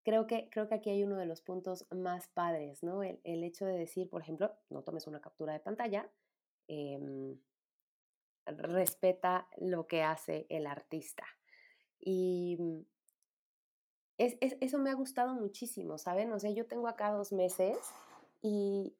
creo 0.04 0.26
que, 0.26 0.48
creo 0.50 0.68
que 0.68 0.74
aquí 0.74 0.90
hay 0.90 1.04
uno 1.04 1.16
de 1.16 1.26
los 1.26 1.40
puntos 1.42 1.86
más 1.90 2.28
padres, 2.28 2.82
¿no? 2.82 3.02
El, 3.02 3.44
hecho 3.44 3.64
de 3.66 3.78
decir, 3.78 4.08
por 4.10 4.22
ejemplo, 4.22 4.52
no 4.68 4.82
tomes 4.82 5.06
una 5.06 5.20
captura 5.20 5.52
de 5.52 5.60
pantalla, 5.60 6.10
em, 6.68 7.38
respeta 8.46 9.48
lo 9.58 9.86
que 9.86 10.02
hace 10.02 10.46
el 10.48 10.66
artista. 10.66 11.24
Y 11.98 12.56
mm, 12.58 12.80
eso 14.18 14.78
me 14.78 14.90
ha 14.90 14.94
gustado 14.94 15.34
muchísimo, 15.34 15.98
¿saben? 15.98 16.32
O 16.32 16.38
sea, 16.38 16.50
yo 16.50 16.66
tengo 16.66 16.88
acá 16.88 17.10
dos 17.10 17.32
meses 17.32 17.78
y, 18.42 18.96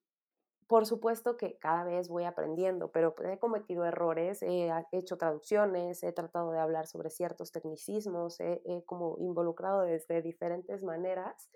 por 0.66 0.87
supuesto 0.87 1.37
que 1.37 1.59
cada 1.59 1.85
vez 1.85 2.09
voy 2.09 2.25
aprendiendo, 2.25 2.92
pero 2.92 3.14
pues, 3.14 3.28
he 3.28 3.38
cometido 3.38 3.85
errores, 3.85 4.42
he 4.42 4.70
hecho 4.92 5.18
traducciones, 5.18 6.02
he 6.02 6.12
tratado 6.12 6.52
de 6.52 6.61
hablar 6.61 6.87
sobre 6.87 7.11
ciertos 7.11 7.52
tecnicismos, 7.52 8.40
he, 8.40 8.62
como 8.87 9.16
involucrado 9.18 9.82
desde 9.82 10.23
diferentes 10.23 10.85
maneras 10.85 11.50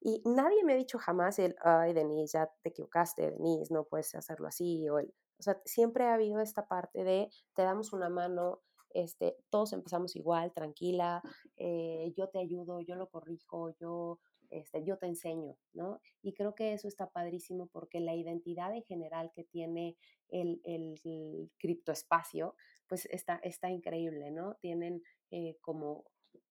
y 0.00 0.22
nadie 0.24 0.64
me 0.64 0.72
ha 0.72 0.76
dicho 0.76 0.98
jamás 0.98 1.38
el, 1.38 1.54
ay, 1.60 1.92
Denise, 1.92 2.38
ya 2.38 2.52
te 2.62 2.70
equivocaste, 2.70 3.30
Denise, 3.32 3.72
no 3.72 3.84
puedes 3.84 4.14
hacerlo 4.14 4.48
así, 4.48 4.88
o 4.88 4.98
el, 4.98 5.14
o 5.42 5.44
sea, 5.44 5.60
siempre 5.64 6.04
ha 6.04 6.14
habido 6.14 6.40
esta 6.40 6.68
parte 6.68 7.02
de 7.02 7.28
te 7.56 7.62
damos 7.62 7.92
una 7.92 8.08
mano, 8.08 8.60
este, 8.94 9.36
todos 9.50 9.72
empezamos 9.72 10.14
igual, 10.14 10.52
tranquila, 10.52 11.20
eh, 11.56 12.12
yo 12.16 12.28
te 12.28 12.38
ayudo, 12.38 12.80
yo 12.80 12.94
lo 12.94 13.08
corrijo, 13.08 13.74
yo 13.80 14.20
este, 14.50 14.84
yo 14.84 14.98
te 14.98 15.06
enseño, 15.06 15.56
¿no? 15.72 16.00
Y 16.22 16.34
creo 16.34 16.54
que 16.54 16.74
eso 16.74 16.86
está 16.86 17.10
padrísimo 17.10 17.66
porque 17.72 17.98
la 17.98 18.14
identidad 18.14 18.72
en 18.72 18.84
general 18.84 19.32
que 19.34 19.42
tiene 19.42 19.96
el, 20.28 20.60
el, 20.64 21.50
criptoespacio, 21.58 22.54
pues 22.86 23.06
está, 23.06 23.40
está 23.42 23.68
increíble, 23.68 24.30
¿no? 24.30 24.54
Tienen 24.60 25.02
eh, 25.32 25.56
como 25.60 26.04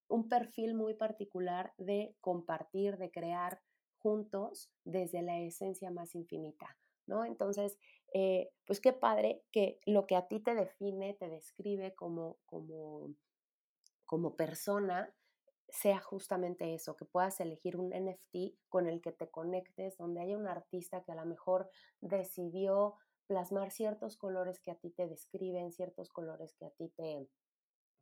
un 0.10 0.27
perfil 0.27 0.74
muy 0.74 0.95
particular 0.95 1.74
de 1.77 2.13
compartir, 2.19 2.98
de 2.98 3.10
crear 3.10 3.62
juntos 4.00 4.69
desde 4.83 5.21
la 5.21 5.39
esencia 5.39 5.91
más 5.91 6.13
infinita, 6.15 6.75
¿no? 7.05 7.24
Entonces, 7.24 7.77
eh, 8.13 8.51
pues 8.65 8.82
qué 8.82 8.94
padre 8.94 9.44
que 9.51 9.80
lo 9.86 10.06
que 10.06 10.15
a 10.15 10.27
ti 10.27 10.39
te 10.39 10.56
define, 10.56 11.13
te 11.13 11.30
describe 11.30 11.96
como, 11.96 12.38
como, 12.46 13.13
como 14.06 14.36
persona, 14.36 15.13
sea 15.70 16.00
justamente 16.00 16.74
eso, 16.74 16.98
que 16.98 17.06
puedas 17.06 17.39
elegir 17.39 17.77
un 17.77 17.94
NFT 17.94 18.58
con 18.68 18.88
el 18.88 19.01
que 19.01 19.13
te 19.13 19.30
conectes, 19.30 19.98
donde 19.98 20.22
haya 20.22 20.38
un 20.38 20.48
artista 20.48 21.03
que 21.03 21.13
a 21.13 21.15
lo 21.15 21.25
mejor 21.25 21.70
decidió 22.01 22.98
plasmar 23.27 23.72
ciertos 23.72 24.18
colores 24.18 24.60
que 24.60 24.72
a 24.72 24.75
ti 24.75 24.89
te 24.91 25.08
describen, 25.08 25.72
ciertos 25.72 26.10
colores 26.10 26.53
que 26.56 26.65
a 26.65 26.72
ti 26.72 26.89
te, 26.89 27.30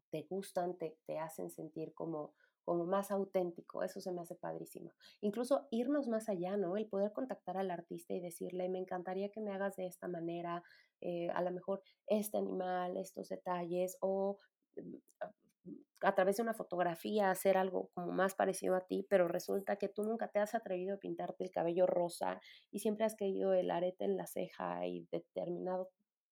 te 0.10 0.24
gustan, 0.24 0.78
te, 0.78 0.98
te 1.06 1.20
hacen 1.20 1.51
sentir 1.51 1.94
como, 1.94 2.34
como 2.69 2.85
más 2.85 3.09
auténtico, 3.09 3.81
eso 3.81 3.99
se 3.99 4.11
me 4.11 4.21
hace 4.21 4.35
padrísimo. 4.35 4.93
Incluso 5.21 5.67
irnos 5.71 6.07
más 6.07 6.29
allá, 6.29 6.55
¿no? 6.55 6.77
El 6.77 6.85
poder 6.85 7.11
contactar 7.13 7.57
al 7.57 7.71
artista 7.71 8.13
y 8.13 8.19
decirle, 8.19 8.69
me 8.69 8.77
encantaría 8.77 9.31
que 9.31 9.41
me 9.41 9.51
hagas 9.51 9.75
de 9.75 9.88
esta 9.88 10.07
manera, 10.07 10.61
eh, 11.01 11.31
a 11.31 11.41
lo 11.41 11.49
mejor 11.49 11.81
este 12.05 12.38
animal, 12.38 12.95
estos 12.97 13.27
detalles, 13.29 13.97
o 14.01 14.38
mm, 14.75 15.71
a 16.01 16.13
través 16.13 16.38
de 16.38 16.43
una 16.43 16.53
fotografía 16.53 17.31
hacer 17.31 17.57
algo 17.57 17.89
como 17.95 18.11
más 18.11 18.35
parecido 18.35 18.75
a 18.75 18.85
ti, 18.85 19.03
pero 19.09 19.27
resulta 19.27 19.77
que 19.77 19.89
tú 19.89 20.03
nunca 20.03 20.27
te 20.27 20.38
has 20.38 20.53
atrevido 20.53 20.93
a 20.93 20.99
pintarte 20.99 21.45
el 21.45 21.49
cabello 21.49 21.88
rosa 21.88 22.39
y 22.69 22.81
siempre 22.81 23.03
has 23.03 23.15
querido 23.15 23.51
el 23.53 23.71
arete 23.71 24.05
en 24.05 24.15
la 24.15 24.27
ceja 24.27 24.85
y 24.85 25.07
determinado 25.11 25.89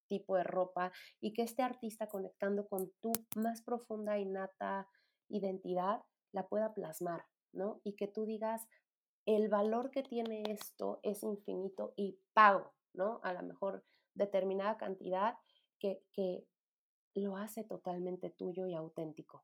tipo 0.07 0.35
de 0.35 0.43
ropa 0.43 0.91
y 1.19 1.33
que 1.33 1.41
este 1.41 1.63
artista 1.63 2.05
conectando 2.05 2.67
con 2.67 2.91
tu 3.01 3.11
más 3.35 3.63
profunda 3.63 4.19
y 4.19 4.25
nata 4.25 4.87
identidad 5.29 6.03
la 6.31 6.47
pueda 6.47 6.73
plasmar, 6.73 7.25
¿no? 7.51 7.81
Y 7.83 7.93
que 7.93 8.07
tú 8.07 8.25
digas, 8.25 8.67
el 9.25 9.49
valor 9.49 9.91
que 9.91 10.03
tiene 10.03 10.43
esto 10.47 10.99
es 11.03 11.23
infinito 11.23 11.93
y 11.95 12.19
pago, 12.33 12.73
¿no? 12.93 13.19
A 13.23 13.33
lo 13.33 13.43
mejor 13.43 13.83
determinada 14.13 14.77
cantidad 14.77 15.35
que, 15.79 16.03
que 16.11 16.47
lo 17.13 17.37
hace 17.37 17.63
totalmente 17.63 18.29
tuyo 18.29 18.67
y 18.67 18.75
auténtico. 18.75 19.43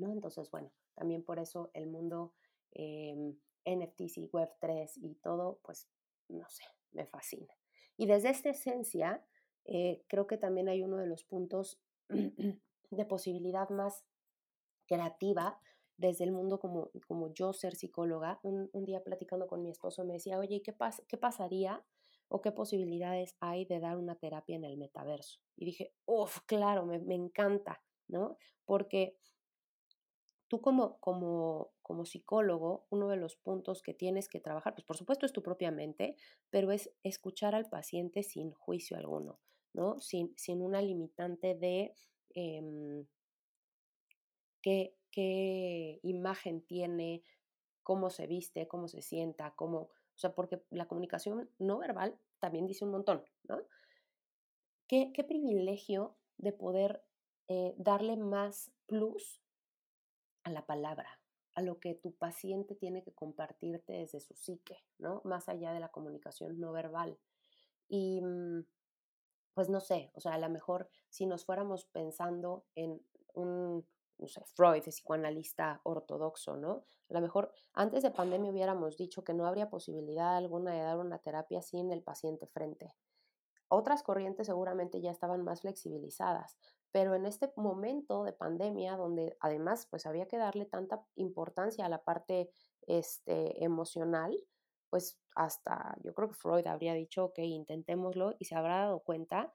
¿no? 0.00 0.12
Entonces, 0.12 0.50
bueno, 0.50 0.72
también 0.94 1.22
por 1.22 1.38
eso 1.38 1.70
el 1.74 1.86
mundo 1.86 2.34
eh, 2.72 3.34
NFTs 3.64 4.18
y 4.18 4.28
Web3 4.28 4.90
y 4.96 5.14
todo, 5.16 5.60
pues, 5.62 5.88
no 6.28 6.48
sé, 6.48 6.64
me 6.92 7.06
fascina. 7.06 7.54
Y 7.96 8.06
desde 8.06 8.30
esta 8.30 8.50
esencia, 8.50 9.24
eh, 9.66 10.02
creo 10.08 10.26
que 10.26 10.38
también 10.38 10.68
hay 10.68 10.82
uno 10.82 10.96
de 10.96 11.06
los 11.06 11.24
puntos 11.24 11.80
de 12.08 13.04
posibilidad 13.04 13.68
más 13.68 14.04
creativa 14.86 15.60
desde 16.00 16.24
el 16.24 16.32
mundo 16.32 16.58
como, 16.58 16.90
como 17.06 17.32
yo 17.34 17.52
ser 17.52 17.76
psicóloga. 17.76 18.40
Un, 18.42 18.70
día 18.86 19.04
platicando 19.04 19.46
con 19.46 19.62
mi 19.62 19.70
esposo 19.70 20.04
me 20.04 20.14
decía, 20.14 20.38
oye, 20.38 20.62
¿qué, 20.62 20.74
qué 21.06 21.16
pasaría 21.18 21.84
o 22.28 22.40
qué 22.40 22.52
posibilidades 22.52 23.36
hay 23.40 23.66
de 23.66 23.80
dar 23.80 23.98
una 23.98 24.16
terapia 24.16 24.56
en 24.56 24.64
el 24.64 24.78
metaverso? 24.78 25.40
Y 25.56 25.66
dije, 25.66 25.92
uff, 26.06 26.40
claro, 26.46 26.86
me, 26.86 26.98
me 27.00 27.14
encanta, 27.14 27.82
¿no? 28.08 28.38
Porque 28.64 29.18
tú 30.48 30.62
como, 30.62 30.98
como, 31.00 31.72
como 31.82 32.06
psicólogo, 32.06 32.86
uno 32.88 33.08
de 33.08 33.16
los 33.16 33.36
puntos 33.36 33.82
que 33.82 33.92
tienes 33.92 34.28
que 34.30 34.40
trabajar, 34.40 34.74
pues 34.74 34.86
por 34.86 34.96
supuesto 34.96 35.26
es 35.26 35.32
tu 35.34 35.42
propia 35.42 35.70
mente, 35.70 36.16
pero 36.48 36.72
es 36.72 36.90
escuchar 37.02 37.54
al 37.54 37.68
paciente 37.68 38.22
sin 38.22 38.52
juicio 38.52 38.96
alguno, 38.96 39.38
¿no? 39.74 40.00
Sin, 40.00 40.32
sin 40.38 40.62
una 40.62 40.80
limitante 40.80 41.54
de 41.54 41.94
em, 42.30 43.06
qué, 44.62 44.96
qué 45.10 46.00
imagen 46.02 46.62
tiene, 46.62 47.22
cómo 47.82 48.10
se 48.10 48.26
viste, 48.26 48.68
cómo 48.68 48.88
se 48.88 49.02
sienta, 49.02 49.54
cómo, 49.56 49.78
o 49.78 50.18
sea, 50.18 50.34
porque 50.34 50.62
la 50.70 50.86
comunicación 50.86 51.50
no 51.58 51.78
verbal 51.78 52.18
también 52.38 52.66
dice 52.66 52.84
un 52.84 52.92
montón, 52.92 53.24
¿no? 53.44 53.60
Qué, 54.86 55.12
qué 55.12 55.24
privilegio 55.24 56.16
de 56.38 56.52
poder 56.52 57.04
eh, 57.48 57.74
darle 57.78 58.16
más 58.16 58.70
plus 58.86 59.42
a 60.44 60.50
la 60.50 60.66
palabra, 60.66 61.20
a 61.54 61.62
lo 61.62 61.80
que 61.80 61.94
tu 61.94 62.12
paciente 62.12 62.74
tiene 62.74 63.02
que 63.02 63.12
compartirte 63.12 63.92
desde 63.92 64.20
su 64.20 64.34
psique, 64.34 64.84
¿no? 64.98 65.20
Más 65.24 65.48
allá 65.48 65.72
de 65.72 65.80
la 65.80 65.90
comunicación 65.90 66.60
no 66.60 66.72
verbal. 66.72 67.18
Y 67.88 68.20
mm, 68.22 68.64
pues 69.54 69.68
no 69.68 69.80
sé, 69.80 70.10
o 70.14 70.20
sea, 70.20 70.34
a 70.34 70.38
lo 70.38 70.48
mejor 70.48 70.88
si 71.08 71.26
nos 71.26 71.44
fuéramos 71.44 71.84
pensando 71.86 72.64
en 72.74 73.04
un, 73.34 73.86
no 74.20 74.28
sé, 74.28 74.42
Freud, 74.54 74.82
psicoanalista 74.82 75.80
ortodoxo, 75.84 76.56
¿no? 76.56 76.84
A 77.08 77.14
lo 77.14 77.20
mejor 77.20 77.52
antes 77.72 78.02
de 78.02 78.10
pandemia 78.10 78.50
hubiéramos 78.50 78.96
dicho 78.96 79.24
que 79.24 79.34
no 79.34 79.46
habría 79.46 79.70
posibilidad 79.70 80.36
alguna 80.36 80.72
de 80.72 80.82
dar 80.82 80.98
una 80.98 81.18
terapia 81.18 81.62
sin 81.62 81.90
el 81.90 82.02
paciente 82.02 82.46
frente. 82.46 82.94
Otras 83.68 84.02
corrientes 84.02 84.46
seguramente 84.46 85.00
ya 85.00 85.10
estaban 85.10 85.44
más 85.44 85.62
flexibilizadas, 85.62 86.58
pero 86.92 87.14
en 87.14 87.24
este 87.24 87.52
momento 87.56 88.24
de 88.24 88.32
pandemia, 88.32 88.96
donde 88.96 89.36
además 89.40 89.86
pues 89.90 90.06
había 90.06 90.26
que 90.26 90.38
darle 90.38 90.66
tanta 90.66 91.04
importancia 91.14 91.86
a 91.86 91.88
la 91.88 92.02
parte 92.02 92.50
este, 92.86 93.64
emocional, 93.64 94.36
pues 94.90 95.20
hasta 95.36 95.96
yo 96.02 96.12
creo 96.14 96.28
que 96.28 96.34
Freud 96.34 96.66
habría 96.66 96.94
dicho, 96.94 97.26
ok, 97.26 97.38
intentémoslo 97.38 98.34
y 98.38 98.46
se 98.46 98.56
habrá 98.56 98.78
dado 98.78 99.00
cuenta, 99.00 99.52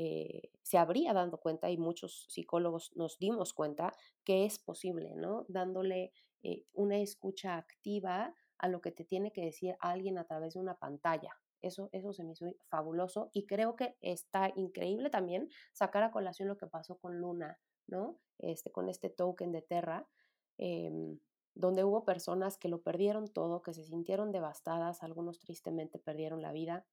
eh, 0.00 0.52
se 0.62 0.78
habría 0.78 1.12
dado 1.12 1.40
cuenta 1.40 1.72
y 1.72 1.76
muchos 1.76 2.26
psicólogos 2.28 2.92
nos 2.94 3.18
dimos 3.18 3.52
cuenta 3.52 3.92
que 4.22 4.44
es 4.44 4.60
posible, 4.60 5.16
¿no? 5.16 5.44
Dándole 5.48 6.12
eh, 6.44 6.62
una 6.72 6.98
escucha 6.98 7.56
activa 7.56 8.32
a 8.58 8.68
lo 8.68 8.80
que 8.80 8.92
te 8.92 9.02
tiene 9.02 9.32
que 9.32 9.44
decir 9.44 9.74
alguien 9.80 10.16
a 10.16 10.24
través 10.24 10.54
de 10.54 10.60
una 10.60 10.76
pantalla. 10.76 11.36
Eso, 11.62 11.88
eso 11.90 12.12
se 12.12 12.22
me 12.22 12.30
hizo 12.30 12.46
fabuloso 12.68 13.30
y 13.32 13.46
creo 13.46 13.74
que 13.74 13.96
está 14.00 14.52
increíble 14.54 15.10
también 15.10 15.48
sacar 15.72 16.04
a 16.04 16.12
colación 16.12 16.46
lo 16.46 16.56
que 16.56 16.68
pasó 16.68 16.98
con 16.98 17.18
Luna, 17.18 17.58
¿no? 17.88 18.20
Este, 18.38 18.70
con 18.70 18.88
este 18.88 19.10
token 19.10 19.50
de 19.50 19.62
Terra. 19.62 20.08
Em, 20.58 21.18
donde 21.56 21.82
hubo 21.82 22.04
personas 22.04 22.56
que 22.56 22.68
lo 22.68 22.82
perdieron 22.82 23.26
todo, 23.26 23.62
que 23.62 23.74
se 23.74 23.82
sintieron 23.82 24.30
devastadas, 24.30 25.02
algunos 25.02 25.40
tristemente 25.40 25.98
perdieron 25.98 26.40
la 26.40 26.52
vida 26.52 26.86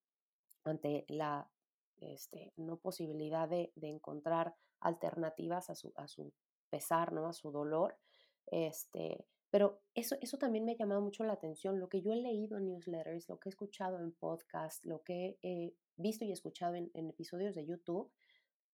ante 0.64 1.06
la 1.08 1.52
este, 2.00 2.54
no 2.58 2.78
posibilidad 2.78 3.48
de, 3.48 3.72
encontrar 3.82 4.56
alternativas 4.80 5.70
a 5.70 5.76
su, 5.76 5.94
a 5.96 6.08
su, 6.08 6.34
pesar, 6.70 7.14
¿no? 7.14 7.28
a 7.28 7.34
su 7.34 7.52
dolor. 7.52 7.98
Este, 8.48 9.26
pero 9.50 9.82
eso, 9.94 10.16
eso 10.22 10.38
también 10.38 10.66
me 10.66 10.74
ha 10.74 10.78
llamado 10.78 11.02
mucho 11.02 11.24
la 11.24 11.34
atención, 11.34 11.80
lo 11.80 11.90
que 11.90 12.02
yo 12.02 12.12
he 12.12 12.18
leído 12.18 12.58
en 12.58 12.66
newsletters, 12.66 13.30
lo 13.30 13.40
que 13.40 13.50
he 13.50 13.52
escuchado 13.52 14.00
en 14.00 14.12
podcasts, 14.12 14.86
lo 14.86 15.04
que 15.04 15.40
he 15.42 15.74
visto 15.96 16.26
y 16.26 16.32
escuchado 16.32 16.76
en, 16.76 16.92
en 16.94 17.10
episodios 17.10 17.56
de 17.56 17.66
YouTube, 17.66 18.12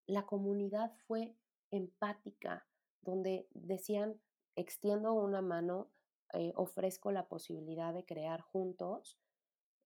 la 0.07 0.25
comunidad 0.25 0.91
fue 1.05 1.35
empática, 1.69 2.67
donde 3.01 3.47
decían, 3.51 4.19
extiendo 4.55 5.13
una 5.13 5.41
mano, 5.41 5.91
eh, 6.33 6.53
ofrezco 6.55 7.11
la 7.11 7.27
posibilidad 7.27 7.93
de 7.93 8.05
crear 8.05 8.41
juntos 8.41 9.19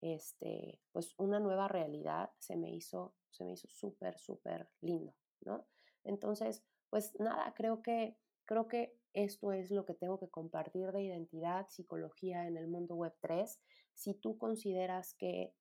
este, 0.02 0.80
pues 0.92 1.14
una 1.18 1.40
nueva 1.40 1.68
realidad, 1.68 2.32
se 2.40 2.56
me 2.56 2.70
hizo, 2.70 3.16
se 3.36 3.46
me 3.46 3.54
hizo 3.54 3.68
súper, 3.68 4.18
súper 4.18 4.70
lindo, 4.82 5.14
¿no? 5.42 5.66
Entonces, 6.04 6.64
pues 6.90 7.18
nada, 7.20 7.54
creo 7.56 7.82
que, 7.82 8.18
creo 8.46 8.68
que 8.68 8.98
esto 9.14 9.52
es 9.52 9.72
lo 9.72 9.86
que 9.86 9.94
tengo 9.94 10.20
que 10.20 10.30
compartir 10.30 10.92
de 10.92 11.04
identidad, 11.04 11.68
psicología 11.70 12.48
en 12.48 12.58
el 12.58 12.68
mundo 12.68 12.96
web 12.96 13.16
3. 13.22 13.60
Si 13.94 14.14
tú 14.14 14.38
consideras 14.38 15.14
que 15.16 15.54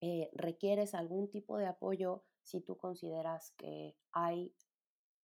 eh, 0.00 0.30
requieres 0.32 0.94
algún 0.94 1.30
tipo 1.30 1.58
de 1.58 1.66
apoyo, 1.66 2.24
si 2.42 2.60
tú 2.60 2.76
consideras 2.76 3.52
que 3.56 3.96
hay 4.12 4.54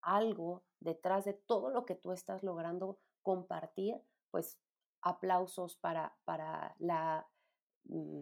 algo 0.01 0.63
detrás 0.79 1.25
de 1.25 1.34
todo 1.34 1.70
lo 1.70 1.86
que 1.86 1.96
tú 1.96 2.12
estás 2.12 2.44
logrando 2.44 3.00
compartir, 3.22 3.96
pues 4.32 4.60
aplausos 5.01 5.77
para, 5.77 6.15
para 6.25 6.75
la, 6.79 7.27
mm, 7.86 8.22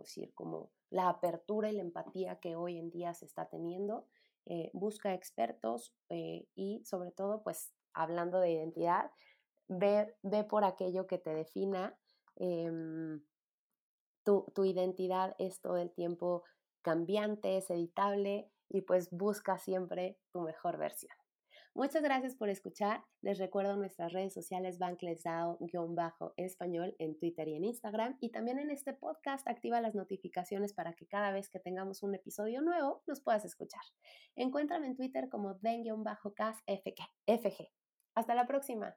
decir? 0.00 0.32
Como 0.34 0.70
la 0.94 1.08
apertura 1.08 1.68
y 1.68 1.72
la 1.72 1.82
empatía 1.82 2.38
que 2.38 2.54
hoy 2.54 2.78
en 2.78 2.88
día 2.88 3.14
se 3.14 3.24
está 3.24 3.48
teniendo. 3.48 4.06
Eh, 4.46 4.70
busca 4.72 5.12
expertos 5.12 5.92
eh, 6.08 6.46
y 6.54 6.84
sobre 6.84 7.10
todo, 7.10 7.42
pues 7.42 7.74
hablando 7.94 8.38
de 8.38 8.52
identidad, 8.52 9.10
ve, 9.66 10.14
ve 10.22 10.44
por 10.44 10.62
aquello 10.62 11.08
que 11.08 11.18
te 11.18 11.34
defina. 11.34 11.98
Em, 12.36 13.24
tu, 14.22 14.46
tu 14.54 14.64
identidad 14.64 15.34
es 15.40 15.60
todo 15.60 15.78
el 15.78 15.90
tiempo 15.90 16.44
cambiante, 16.82 17.56
es 17.56 17.70
editable 17.70 18.52
y 18.68 18.82
pues 18.82 19.10
busca 19.10 19.58
siempre 19.58 20.16
tu 20.30 20.42
mejor 20.42 20.78
versión. 20.78 21.23
Muchas 21.76 22.04
gracias 22.04 22.36
por 22.36 22.50
escuchar. 22.50 23.02
Les 23.20 23.36
recuerdo 23.38 23.74
nuestras 23.74 24.12
redes 24.12 24.32
sociales 24.32 24.78
banklesdao-español 24.78 26.94
en 27.00 27.18
Twitter 27.18 27.48
y 27.48 27.56
en 27.56 27.64
Instagram. 27.64 28.16
Y 28.20 28.30
también 28.30 28.60
en 28.60 28.70
este 28.70 28.92
podcast 28.92 29.44
activa 29.48 29.80
las 29.80 29.96
notificaciones 29.96 30.72
para 30.72 30.94
que 30.94 31.08
cada 31.08 31.32
vez 31.32 31.48
que 31.48 31.58
tengamos 31.58 32.04
un 32.04 32.14
episodio 32.14 32.62
nuevo 32.62 33.02
nos 33.08 33.20
puedas 33.20 33.44
escuchar. 33.44 33.82
Encuéntrame 34.36 34.86
en 34.86 34.94
Twitter 34.94 35.28
como 35.28 35.54
den-casfg. 35.54 36.60
Hasta 38.14 38.34
la 38.36 38.46
próxima. 38.46 38.96